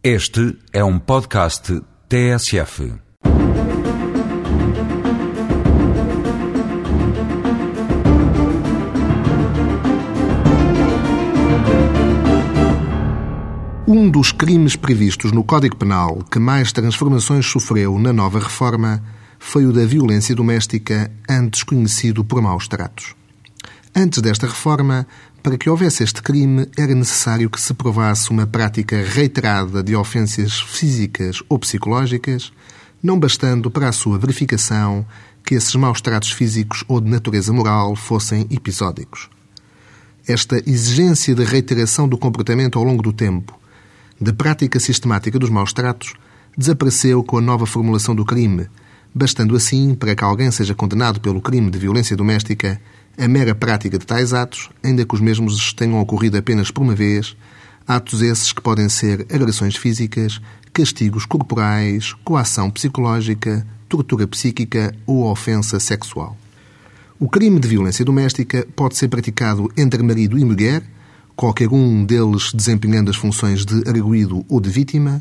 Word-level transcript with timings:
Este 0.00 0.56
é 0.72 0.84
um 0.84 0.96
podcast 0.96 1.82
TSF. 2.08 2.92
Um 13.88 14.08
dos 14.08 14.30
crimes 14.30 14.76
previstos 14.76 15.32
no 15.32 15.42
Código 15.42 15.74
Penal 15.74 16.22
que 16.30 16.38
mais 16.38 16.70
transformações 16.70 17.44
sofreu 17.46 17.98
na 17.98 18.12
nova 18.12 18.38
reforma 18.38 19.02
foi 19.36 19.66
o 19.66 19.72
da 19.72 19.84
violência 19.84 20.32
doméstica, 20.32 21.10
antes 21.28 21.64
conhecido 21.64 22.24
por 22.24 22.40
maus 22.40 22.68
tratos. 22.68 23.16
Antes 23.96 24.22
desta 24.22 24.46
reforma, 24.46 25.08
para 25.42 25.56
que 25.56 25.70
houvesse 25.70 26.02
este 26.02 26.22
crime, 26.22 26.66
era 26.76 26.94
necessário 26.94 27.48
que 27.48 27.60
se 27.60 27.72
provasse 27.72 28.30
uma 28.30 28.46
prática 28.46 29.02
reiterada 29.02 29.82
de 29.82 29.94
ofensas 29.94 30.60
físicas 30.60 31.42
ou 31.48 31.58
psicológicas, 31.58 32.52
não 33.02 33.18
bastando 33.18 33.70
para 33.70 33.88
a 33.88 33.92
sua 33.92 34.18
verificação 34.18 35.06
que 35.44 35.54
esses 35.54 35.74
maus 35.76 36.00
tratos 36.00 36.32
físicos 36.32 36.84
ou 36.88 37.00
de 37.00 37.08
natureza 37.08 37.52
moral 37.52 37.94
fossem 37.96 38.46
episódicos. 38.50 39.30
Esta 40.26 40.58
exigência 40.66 41.34
de 41.34 41.44
reiteração 41.44 42.06
do 42.06 42.18
comportamento 42.18 42.78
ao 42.78 42.84
longo 42.84 43.02
do 43.02 43.12
tempo, 43.12 43.58
de 44.20 44.32
prática 44.32 44.78
sistemática 44.78 45.38
dos 45.38 45.48
maus 45.48 45.72
tratos, 45.72 46.14
desapareceu 46.56 47.22
com 47.22 47.38
a 47.38 47.40
nova 47.40 47.64
formulação 47.64 48.14
do 48.14 48.24
crime, 48.24 48.66
bastando 49.14 49.56
assim 49.56 49.94
para 49.94 50.14
que 50.14 50.24
alguém 50.24 50.50
seja 50.50 50.74
condenado 50.74 51.20
pelo 51.20 51.40
crime 51.40 51.70
de 51.70 51.78
violência 51.78 52.16
doméstica 52.16 52.80
a 53.18 53.26
mera 53.26 53.54
prática 53.54 53.98
de 53.98 54.06
tais 54.06 54.32
atos, 54.32 54.70
ainda 54.82 55.04
que 55.04 55.14
os 55.14 55.20
mesmos 55.20 55.72
tenham 55.72 56.00
ocorrido 56.00 56.38
apenas 56.38 56.70
por 56.70 56.82
uma 56.82 56.94
vez, 56.94 57.36
atos 57.86 58.22
esses 58.22 58.52
que 58.52 58.62
podem 58.62 58.88
ser 58.88 59.26
agressões 59.32 59.74
físicas, 59.74 60.40
castigos 60.72 61.26
corporais, 61.26 62.12
coação 62.24 62.70
psicológica, 62.70 63.66
tortura 63.88 64.26
psíquica 64.28 64.94
ou 65.04 65.24
ofensa 65.28 65.80
sexual. 65.80 66.36
O 67.18 67.28
crime 67.28 67.58
de 67.58 67.66
violência 67.66 68.04
doméstica 68.04 68.64
pode 68.76 68.96
ser 68.96 69.08
praticado 69.08 69.68
entre 69.76 70.00
marido 70.04 70.38
e 70.38 70.44
mulher, 70.44 70.84
qualquer 71.34 71.68
um 71.68 72.04
deles 72.04 72.52
desempenhando 72.54 73.10
as 73.10 73.16
funções 73.16 73.66
de 73.66 73.88
arguído 73.88 74.44
ou 74.48 74.60
de 74.60 74.70
vítima, 74.70 75.20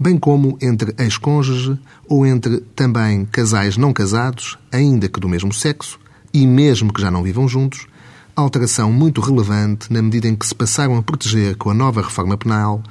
bem 0.00 0.16
como 0.16 0.56
entre 0.62 0.94
ex-cônjuge 0.96 1.78
ou 2.08 2.24
entre 2.24 2.60
também 2.74 3.26
casais 3.26 3.76
não 3.76 3.92
casados, 3.92 4.58
ainda 4.72 5.08
que 5.08 5.20
do 5.20 5.28
mesmo 5.28 5.52
sexo, 5.52 5.98
e 6.34 6.48
mesmo 6.48 6.92
que 6.92 7.00
já 7.00 7.12
não 7.12 7.22
vivam 7.22 7.46
juntos, 7.46 7.86
alteração 8.34 8.92
muito 8.92 9.20
relevante 9.20 9.92
na 9.92 10.02
medida 10.02 10.26
em 10.26 10.34
que 10.34 10.44
se 10.44 10.54
passaram 10.54 10.96
a 10.96 11.02
proteger 11.02 11.56
com 11.56 11.70
a 11.70 11.74
nova 11.74 12.02
reforma 12.02 12.36
penal 12.36 12.82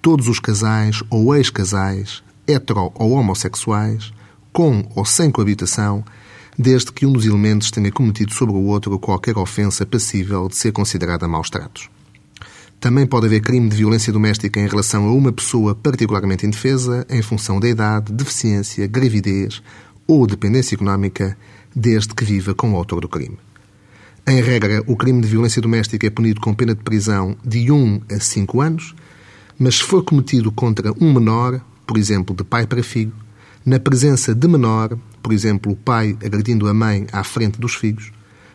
todos 0.00 0.28
os 0.28 0.38
casais 0.38 1.02
ou 1.10 1.34
ex-casais, 1.34 2.22
hetero 2.46 2.92
ou 2.94 3.10
homossexuais, 3.10 4.12
com 4.52 4.88
ou 4.94 5.04
sem 5.04 5.32
coabitação, 5.32 6.04
desde 6.56 6.92
que 6.92 7.04
um 7.04 7.12
dos 7.12 7.26
elementos 7.26 7.72
tenha 7.72 7.90
cometido 7.90 8.32
sobre 8.32 8.54
o 8.54 8.64
outro 8.66 8.96
qualquer 9.00 9.36
ofensa 9.36 9.84
passível 9.84 10.46
de 10.48 10.56
ser 10.56 10.70
considerada 10.70 11.26
maus 11.26 11.50
tratos. 11.50 11.90
Também 12.78 13.06
pode 13.06 13.26
haver 13.26 13.40
crime 13.40 13.68
de 13.68 13.76
violência 13.76 14.12
doméstica 14.12 14.60
em 14.60 14.68
relação 14.68 15.06
a 15.08 15.12
uma 15.12 15.32
pessoa 15.32 15.74
particularmente 15.74 16.46
indefesa, 16.46 17.06
em 17.08 17.22
função 17.22 17.58
da 17.58 17.68
idade, 17.68 18.12
deficiência, 18.12 18.86
gravidez 18.86 19.62
ou 20.06 20.26
dependência 20.26 20.74
económica, 20.74 21.36
desde 21.74 22.14
que 22.14 22.24
viva 22.24 22.54
com 22.54 22.72
o 22.72 22.76
autor 22.76 23.00
do 23.00 23.08
crime. 23.08 23.38
Em 24.26 24.40
regra, 24.40 24.82
o 24.86 24.96
crime 24.96 25.20
de 25.20 25.26
violência 25.26 25.60
doméstica 25.60 26.06
é 26.06 26.10
punido 26.10 26.40
com 26.40 26.54
pena 26.54 26.74
de 26.74 26.82
prisão 26.82 27.36
de 27.44 27.72
1 27.72 28.02
a 28.10 28.20
5 28.20 28.60
anos, 28.60 28.94
mas 29.58 29.76
se 29.76 29.82
for 29.82 30.04
cometido 30.04 30.52
contra 30.52 30.92
um 31.00 31.12
menor, 31.12 31.60
por 31.86 31.98
exemplo, 31.98 32.34
de 32.34 32.44
pai 32.44 32.66
para 32.66 32.82
filho, 32.82 33.12
na 33.64 33.80
presença 33.80 34.34
de 34.34 34.46
menor, 34.46 34.96
por 35.22 35.32
exemplo, 35.32 35.72
o 35.72 35.76
pai 35.76 36.16
agredindo 36.24 36.68
a 36.68 36.74
mãe 36.74 37.06
à 37.12 37.24
frente 37.24 37.60
dos 37.60 37.74
filhos, 37.74 38.12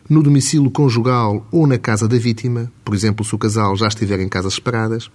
no 0.10 0.24
domicílio 0.24 0.72
conjugal 0.72 1.46
ou 1.52 1.68
na 1.68 1.78
casa 1.78 2.08
da 2.08 2.18
vítima, 2.18 2.72
por 2.84 2.96
exemplo, 2.96 3.26
se 3.26 3.36
o 3.36 3.38
casal 3.38 3.76
já 3.76 3.88
estiver 3.88 4.20
em 4.22 4.30
casas 4.30 4.54
separadas, 4.54 5.12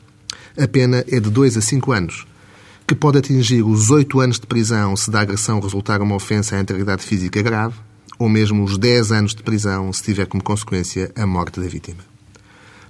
a 0.59 0.69
pena 0.69 1.05
é 1.09 1.19
de 1.19 1.31
2 1.31 1.57
a 1.57 1.61
5 1.61 1.93
anos, 1.93 2.27
que 2.87 2.95
pode 2.95 3.19
atingir 3.19 3.62
os 3.62 3.91
8 3.91 4.21
anos 4.21 4.39
de 4.39 4.47
prisão 4.47 4.95
se 4.97 5.11
da 5.11 5.21
agressão 5.21 5.61
resultar 5.61 6.03
uma 6.03 6.15
ofensa 6.15 6.57
à 6.57 6.61
integridade 6.61 7.03
física 7.03 7.41
grave, 7.41 7.75
ou 8.22 8.28
mesmo 8.28 8.62
os 8.62 8.78
10 8.78 9.10
anos 9.10 9.34
de 9.34 9.43
prisão 9.43 9.93
se 9.93 10.00
tiver 10.00 10.27
como 10.27 10.44
consequência 10.44 11.10
a 11.16 11.27
morte 11.27 11.59
da 11.59 11.66
vítima. 11.66 12.05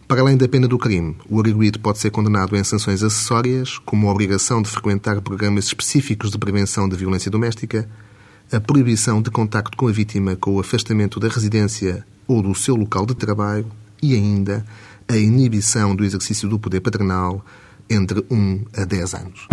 Para 0.07 0.21
além 0.21 0.37
da 0.37 0.47
pena 0.47 0.69
do 0.69 0.77
crime, 0.77 1.17
o 1.27 1.41
arguído 1.41 1.81
pode 1.81 2.01
ser 2.01 2.11
condenado 2.11 2.55
em 2.55 2.63
sanções 2.63 3.03
acessórias, 3.03 3.79
como 3.79 4.07
a 4.07 4.11
obrigação 4.11 4.61
de 4.61 4.69
frequentar 4.69 5.23
programas 5.23 5.65
específicos 5.65 6.31
de 6.31 6.37
prevenção 6.37 6.87
da 6.87 6.99
violência 6.99 7.31
doméstica, 7.31 7.89
a 8.53 8.61
proibição 8.61 9.23
de 9.23 9.31
contacto 9.31 9.75
com 9.75 9.89
a 9.89 9.91
vítima 9.91 10.37
com 10.37 10.51
o 10.51 10.61
afastamento 10.61 11.19
da 11.19 11.29
residência 11.29 12.05
ou 12.29 12.43
do 12.43 12.55
seu 12.55 12.77
local 12.77 13.07
de 13.07 13.15
trabalho 13.15 13.65
e 14.03 14.15
ainda 14.15 14.63
a 15.09 15.17
inibição 15.17 15.97
do 15.97 16.05
exercício 16.05 16.47
do 16.47 16.59
poder 16.59 16.83
paternal 16.83 17.43
entre 17.89 18.23
1 18.31 18.65
a 18.77 18.85
10 18.85 19.15
anos. 19.15 19.49